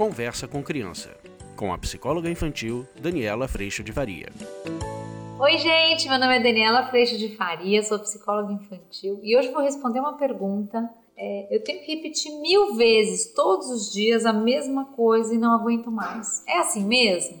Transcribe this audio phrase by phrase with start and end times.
[0.00, 1.14] Conversa com Criança,
[1.54, 4.32] com a psicóloga infantil Daniela Freixo de Faria.
[5.38, 9.60] Oi, gente, meu nome é Daniela Freixo de Faria, sou psicóloga infantil e hoje vou
[9.60, 10.88] responder uma pergunta.
[11.14, 15.52] É, eu tenho que repetir mil vezes todos os dias a mesma coisa e não
[15.52, 16.42] aguento mais.
[16.48, 17.38] É assim mesmo?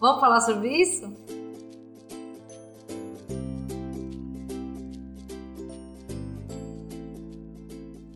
[0.00, 1.14] Vamos falar sobre isso?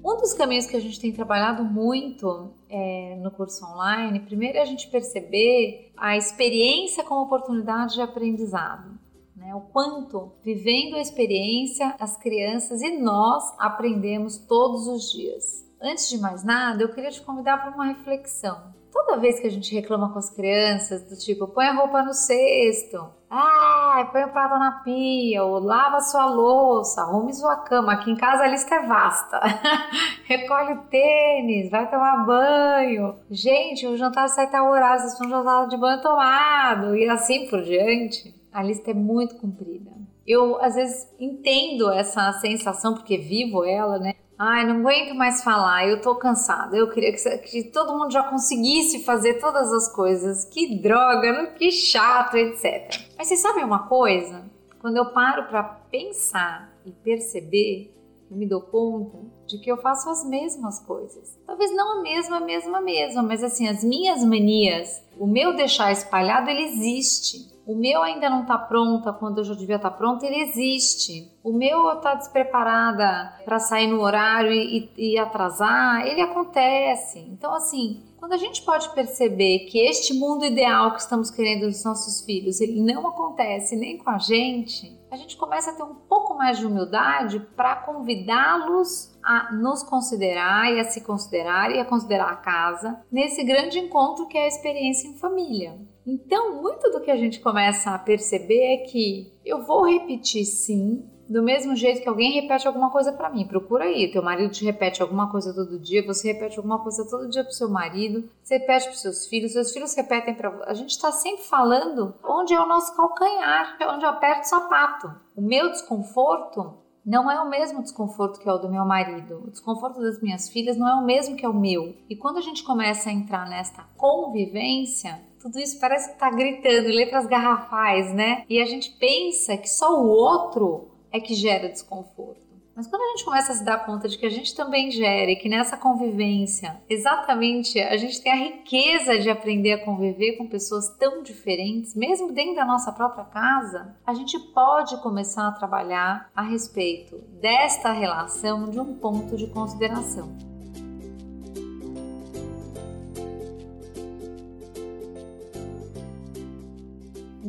[0.04, 4.62] Um dos caminhos que a gente tem trabalhado muito é, no curso online, primeiro é
[4.62, 8.98] a gente perceber a experiência como oportunidade de aprendizado.
[9.36, 9.54] Né?
[9.54, 15.64] O quanto, vivendo a experiência, as crianças e nós aprendemos todos os dias.
[15.80, 18.74] Antes de mais nada, eu queria te convidar para uma reflexão.
[18.94, 22.14] Toda vez que a gente reclama com as crianças, do tipo, põe a roupa no
[22.14, 27.94] cesto, ah, põe o prato na pia, ou lava sua louça, arrume sua cama.
[27.94, 29.40] Aqui em casa a lista é vasta.
[30.26, 33.16] Recolhe tênis, vai tomar banho.
[33.28, 37.62] Gente, o jantar sai tal horário, vocês estão jantar de banho tomado, e assim por
[37.62, 38.32] diante.
[38.52, 39.90] A lista é muito comprida.
[40.24, 44.14] Eu às vezes entendo essa sensação porque vivo ela, né?
[44.38, 46.76] Ai, não aguento mais falar, eu tô cansada.
[46.76, 50.44] Eu queria que, que, todo mundo já conseguisse fazer todas as coisas.
[50.46, 53.00] Que droga, que chato, etc.
[53.16, 54.44] Mas vocês sabem uma coisa?
[54.80, 57.94] Quando eu paro para pensar e perceber,
[58.30, 61.38] eu me dou conta de que eu faço as mesmas coisas.
[61.46, 65.54] Talvez não a mesma, a mesma, a mesma, mas assim, as minhas manias, o meu
[65.54, 67.53] deixar espalhado, ele existe.
[67.66, 71.32] O meu ainda não está pronta quando eu já devia estar tá pronta, ele existe.
[71.42, 77.20] O meu está despreparada para sair no horário e, e, atrasar, ele acontece.
[77.20, 81.82] Então, assim, quando a gente pode perceber que este mundo ideal que estamos querendo dos
[81.84, 85.94] nossos filhos, ele não acontece nem com a gente, a gente começa a ter um
[85.94, 91.84] pouco mais de humildade para convidá-los a nos considerar e a se considerar e a
[91.84, 95.78] considerar a casa nesse grande encontro que é a experiência em família.
[96.06, 101.08] Então, muito do que a gente começa a perceber é que eu vou repetir sim,
[101.28, 103.46] do mesmo jeito que alguém repete alguma coisa para mim.
[103.46, 107.28] Procura aí, teu marido te repete alguma coisa todo dia, você repete alguma coisa todo
[107.28, 110.90] dia pro seu marido, você repete pros seus filhos, seus filhos repetem para A gente
[110.90, 115.10] está sempre falando onde é o nosso calcanhar, onde eu aperto o sapato.
[115.34, 119.42] O meu desconforto não é o mesmo desconforto que é o do meu marido.
[119.46, 121.94] O desconforto das minhas filhas não é o mesmo que é o meu.
[122.08, 126.88] E quando a gente começa a entrar nesta convivência, tudo isso parece que está gritando,
[126.88, 128.46] letras garrafais, né?
[128.48, 132.40] E a gente pensa que só o outro é que gera desconforto.
[132.74, 135.30] Mas quando a gente começa a se dar conta de que a gente também gera
[135.30, 140.48] e que nessa convivência, exatamente, a gente tem a riqueza de aprender a conviver com
[140.48, 146.30] pessoas tão diferentes, mesmo dentro da nossa própria casa, a gente pode começar a trabalhar
[146.34, 150.53] a respeito desta relação de um ponto de consideração.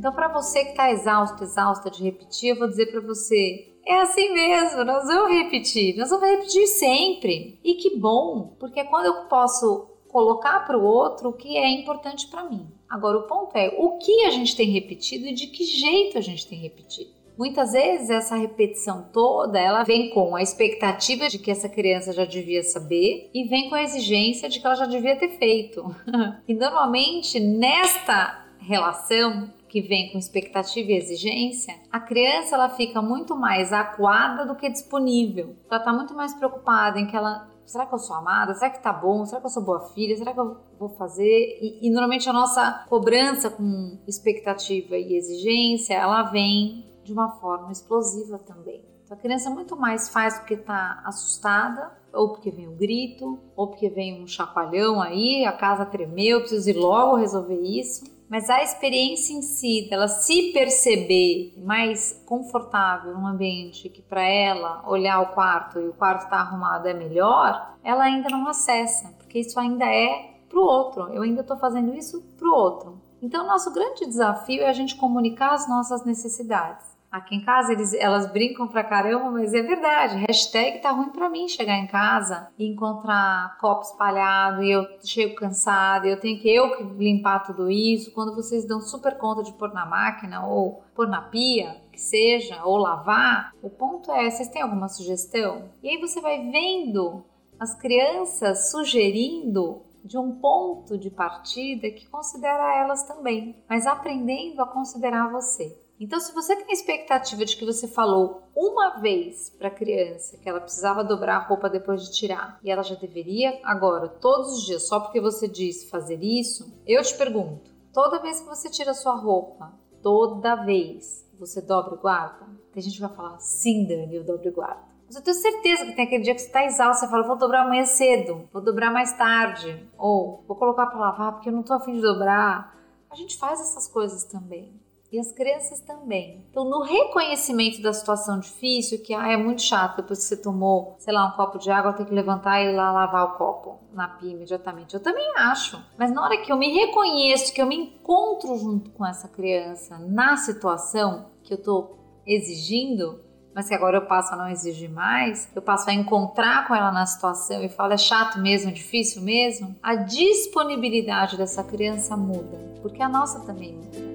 [0.05, 4.01] Então, para você que está exausto, exausta de repetir, eu vou dizer para você: é
[4.01, 7.59] assim mesmo, nós vamos repetir, nós vamos repetir sempre.
[7.63, 11.67] E que bom, porque é quando eu posso colocar para o outro o que é
[11.71, 12.67] importante para mim.
[12.87, 16.21] Agora, o ponto é o que a gente tem repetido e de que jeito a
[16.21, 17.09] gente tem repetido.
[17.35, 22.25] Muitas vezes essa repetição toda, ela vem com a expectativa de que essa criança já
[22.25, 25.83] devia saber e vem com a exigência de que ela já devia ter feito.
[26.47, 33.35] e normalmente nesta relação que vem com expectativa e exigência, a criança ela fica muito
[33.35, 35.55] mais acuada do que disponível.
[35.69, 38.53] Ela está muito mais preocupada em que ela será que eu sou amada?
[38.53, 39.25] Será que tá bom?
[39.25, 40.15] Será que eu sou boa filha?
[40.15, 41.57] Será que eu vou fazer?
[41.61, 47.71] E, e, normalmente a nossa cobrança com expectativa e exigência, ela vem de uma forma
[47.71, 48.83] explosiva também.
[49.03, 53.67] Então a criança muito mais faz porque está assustada, ou porque vem um grito, ou
[53.67, 58.49] porque vem um chacoalhão aí, a casa tremeu, eu preciso ir logo resolver isso mas
[58.49, 65.21] a experiência em si, dela se perceber mais confortável num ambiente que para ela olhar
[65.21, 69.59] o quarto e o quarto está arrumado é melhor, ela ainda não acessa, porque isso
[69.59, 71.13] ainda é para o outro.
[71.13, 73.01] Eu ainda estou fazendo isso para o outro.
[73.21, 76.94] Então, nosso grande desafio é a gente comunicar as nossas necessidades.
[77.15, 80.17] Aqui em casa eles, elas brincam pra caramba, mas é verdade.
[80.27, 85.33] Hashtag tá ruim pra mim chegar em casa e encontrar copo espalhado e eu chego
[85.35, 88.11] cansada, eu tenho que eu que limpar tudo isso.
[88.11, 92.61] Quando vocês dão super conta de pôr na máquina ou pôr na pia, que seja,
[92.65, 95.69] ou lavar, o ponto é, vocês têm alguma sugestão?
[95.81, 97.23] E aí você vai vendo
[97.57, 104.67] as crianças sugerindo de um ponto de partida que considera elas também, mas aprendendo a
[104.67, 105.84] considerar você.
[105.97, 110.37] Então, se você tem a expectativa de que você falou uma vez para a criança
[110.37, 114.57] que ela precisava dobrar a roupa depois de tirar e ela já deveria agora, todos
[114.57, 118.69] os dias, só porque você disse fazer isso, eu te pergunto: toda vez que você
[118.69, 119.71] tira sua roupa,
[120.01, 122.45] toda vez, você dobra e guarda?
[122.73, 124.83] Tem gente que vai falar: sim, Dani, eu dobro e guardo.
[125.07, 127.37] Mas eu tenho certeza que tem aquele dia que você está exausto, você fala, vou
[127.37, 131.61] dobrar amanhã cedo, vou dobrar mais tarde, ou vou colocar para lavar porque eu não
[131.61, 132.75] estou afim de dobrar.
[133.09, 134.73] A gente faz essas coisas também.
[135.15, 136.45] E as crianças também.
[136.51, 140.97] Então, no reconhecimento da situação difícil, que ah, é muito chato depois que você tomou,
[140.99, 143.79] sei lá, um copo de água, ter que levantar e ir lá lavar o copo
[143.93, 144.93] na pia imediatamente.
[144.93, 145.81] Eu também acho.
[145.97, 149.97] Mas na hora que eu me reconheço, que eu me encontro junto com essa criança
[149.99, 151.97] na situação que eu estou
[152.27, 153.21] exigindo,
[153.53, 156.91] mas que agora eu passo a não exigir mais, eu passo a encontrar com ela
[156.91, 162.57] na situação e falo, é chato mesmo, é difícil mesmo, a disponibilidade dessa criança muda,
[162.81, 164.14] porque a nossa também muda.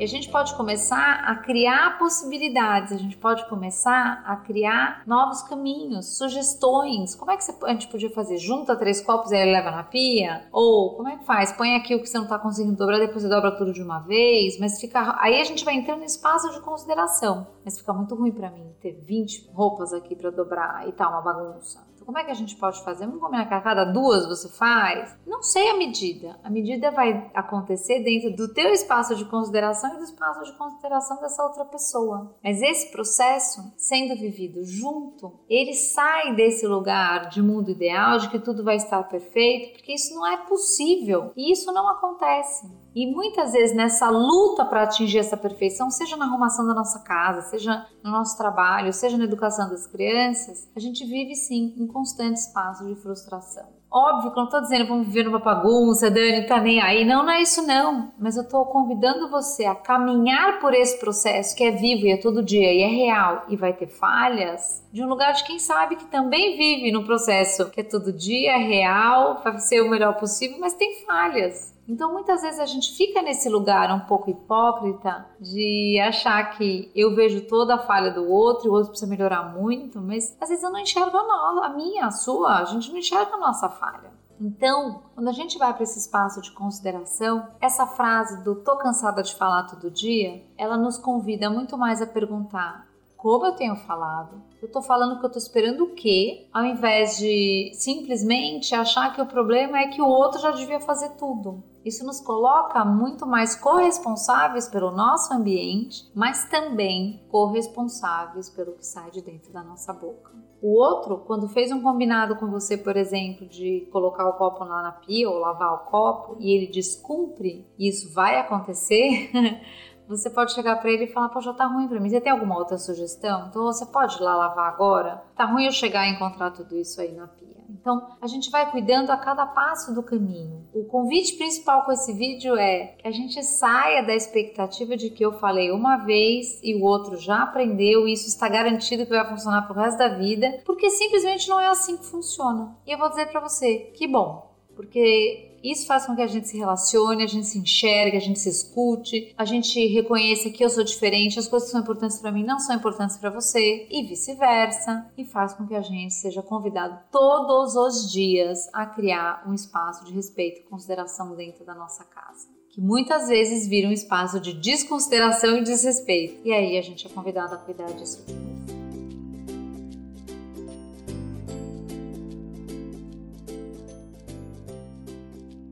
[0.00, 5.42] E a gente pode começar a criar possibilidades, a gente pode começar a criar novos
[5.42, 7.14] caminhos, sugestões.
[7.14, 8.38] Como é que a gente podia fazer?
[8.38, 10.48] Junta três copos e ele leva na pia?
[10.52, 11.52] Ou como é que faz?
[11.52, 13.98] Põe aqui o que você não está conseguindo dobrar, depois você dobra tudo de uma
[13.98, 15.18] vez, mas fica.
[15.20, 17.46] Aí a gente vai entrando no espaço de consideração.
[17.62, 21.20] Mas fica muito ruim para mim ter 20 roupas aqui para dobrar e tá uma
[21.20, 21.89] bagunça.
[22.10, 23.06] Como é que a gente pode fazer?
[23.06, 25.16] Vamos combinar que a cada duas você faz?
[25.24, 26.40] Não sei a medida.
[26.42, 31.20] A medida vai acontecer dentro do teu espaço de consideração e do espaço de consideração
[31.20, 32.36] dessa outra pessoa.
[32.42, 38.40] Mas esse processo, sendo vivido junto, ele sai desse lugar de mundo ideal, de que
[38.40, 41.30] tudo vai estar perfeito, porque isso não é possível.
[41.36, 42.68] E isso não acontece.
[42.94, 47.42] E muitas vezes nessa luta para atingir essa perfeição, seja na arrumação da nossa casa,
[47.42, 52.36] seja no nosso trabalho, seja na educação das crianças, a gente vive sim um constante
[52.36, 53.80] espaço de frustração.
[53.92, 57.04] Óbvio que eu não estou dizendo vamos viver numa bagunça, Dani tá nem aí.
[57.04, 58.12] Não, não é isso não.
[58.16, 62.16] Mas eu estou convidando você a caminhar por esse processo que é vivo e é
[62.16, 65.96] todo dia e é real e vai ter falhas, de um lugar de quem sabe
[65.96, 70.14] que também vive no processo que é todo dia, é real, vai ser o melhor
[70.14, 71.74] possível, mas tem falhas.
[71.90, 77.16] Então, muitas vezes a gente fica nesse lugar um pouco hipócrita de achar que eu
[77.16, 80.62] vejo toda a falha do outro e o outro precisa melhorar muito, mas às vezes
[80.62, 84.12] eu não enxergo a, minha, a sua, a gente não enxerga a nossa falha.
[84.40, 89.20] Então, quando a gente vai para esse espaço de consideração, essa frase do tô cansada
[89.20, 94.40] de falar todo dia, ela nos convida muito mais a perguntar como eu tenho falado.
[94.62, 99.20] Eu estou falando que eu estou esperando o quê, ao invés de simplesmente achar que
[99.20, 101.64] o problema é que o outro já devia fazer tudo.
[101.84, 109.10] Isso nos coloca muito mais corresponsáveis pelo nosso ambiente, mas também corresponsáveis pelo que sai
[109.10, 110.30] de dentro da nossa boca.
[110.62, 114.82] O outro, quando fez um combinado com você, por exemplo, de colocar o copo lá
[114.82, 119.30] na pia ou lavar o copo e ele descumpre, e isso vai acontecer,
[120.06, 122.10] você pode chegar para ele e falar: já tá ruim para mim.
[122.10, 123.46] Você tem alguma outra sugestão?
[123.48, 125.24] Então você pode ir lá lavar agora?
[125.34, 127.59] Tá ruim eu chegar e encontrar tudo isso aí na pia.
[127.80, 130.68] Então, a gente vai cuidando a cada passo do caminho.
[130.74, 135.24] O convite principal com esse vídeo é que a gente saia da expectativa de que
[135.24, 139.26] eu falei uma vez e o outro já aprendeu e isso está garantido que vai
[139.26, 142.76] funcionar pro resto da vida, porque simplesmente não é assim que funciona.
[142.86, 146.48] E eu vou dizer para você, que bom, porque isso faz com que a gente
[146.48, 150.70] se relacione, a gente se enxergue, a gente se escute, a gente reconheça que eu
[150.70, 154.02] sou diferente, as coisas que são importantes para mim não são importantes para você e
[154.04, 159.54] vice-versa, e faz com que a gente seja convidado todos os dias a criar um
[159.54, 164.38] espaço de respeito e consideração dentro da nossa casa que muitas vezes vira um espaço
[164.38, 166.40] de desconsideração e desrespeito.
[166.44, 168.79] E aí a gente é convidado a cuidar disso tudo.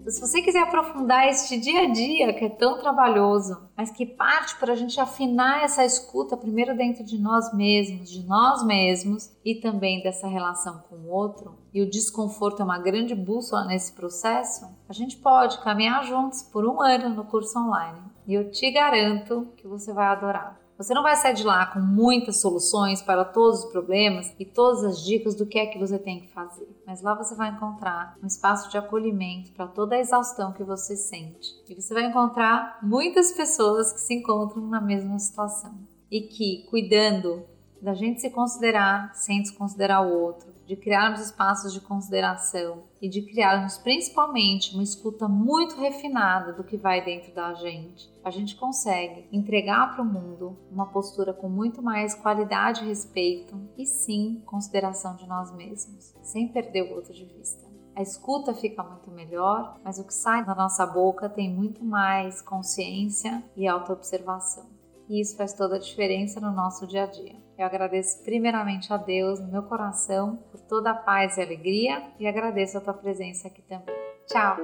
[0.09, 4.57] Se você quiser aprofundar este dia a dia que é tão trabalhoso, mas que parte
[4.59, 9.57] para a gente afinar essa escuta primeiro dentro de nós mesmos, de nós mesmos e
[9.57, 14.67] também dessa relação com o outro, e o desconforto é uma grande bússola nesse processo,
[14.89, 18.01] a gente pode caminhar juntos por um ano no curso online.
[18.27, 20.68] E eu te garanto que você vai adorar.
[20.79, 24.85] Você não vai sair de lá com muitas soluções para todos os problemas e todas
[24.85, 28.17] as dicas do que é que você tem que fazer, mas lá você vai encontrar
[28.23, 31.49] um espaço de acolhimento para toda a exaustão que você sente.
[31.69, 35.75] E você vai encontrar muitas pessoas que se encontram na mesma situação
[36.09, 37.43] e que, cuidando
[37.83, 43.23] da gente se considerar sem desconsiderar o outro, de criarmos espaços de consideração e de
[43.23, 49.27] criarmos principalmente uma escuta muito refinada do que vai dentro da gente, a gente consegue
[49.33, 55.27] entregar para o mundo uma postura com muito mais qualidade respeito e sim consideração de
[55.27, 57.67] nós mesmos, sem perder o outro de vista.
[57.97, 62.43] a escuta fica muito melhor, mas o que sai da nossa boca tem muito mais
[62.43, 64.67] consciência e autoobservação.
[65.09, 67.48] E isso faz toda a diferença no nosso dia a dia.
[67.59, 72.29] Eu agradeço primeiramente a Deus no meu coração por toda a paz e alegria e
[72.29, 73.97] agradeço a tua presença aqui também.
[74.27, 74.57] Tchau!